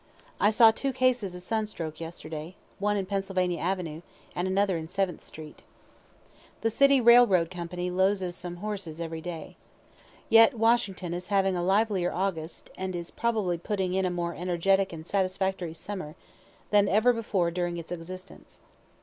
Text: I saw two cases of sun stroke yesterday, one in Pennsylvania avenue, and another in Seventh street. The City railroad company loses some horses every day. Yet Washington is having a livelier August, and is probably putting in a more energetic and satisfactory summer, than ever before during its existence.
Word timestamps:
I 0.39 0.49
saw 0.49 0.71
two 0.71 0.93
cases 0.93 1.35
of 1.35 1.43
sun 1.43 1.67
stroke 1.67 1.99
yesterday, 2.01 2.55
one 2.79 2.97
in 2.97 3.05
Pennsylvania 3.05 3.59
avenue, 3.59 4.01
and 4.35 4.47
another 4.47 4.75
in 4.75 4.87
Seventh 4.87 5.23
street. 5.23 5.61
The 6.61 6.71
City 6.71 6.99
railroad 6.99 7.51
company 7.51 7.91
loses 7.91 8.35
some 8.35 8.55
horses 8.65 8.99
every 8.99 9.21
day. 9.21 9.57
Yet 10.27 10.57
Washington 10.57 11.13
is 11.13 11.27
having 11.27 11.55
a 11.55 11.61
livelier 11.61 12.11
August, 12.11 12.71
and 12.75 12.95
is 12.95 13.11
probably 13.11 13.59
putting 13.59 13.93
in 13.93 14.05
a 14.05 14.09
more 14.09 14.33
energetic 14.33 14.91
and 14.91 15.05
satisfactory 15.05 15.75
summer, 15.75 16.15
than 16.71 16.89
ever 16.89 17.13
before 17.13 17.51
during 17.51 17.77
its 17.77 17.91
existence. 17.91 18.59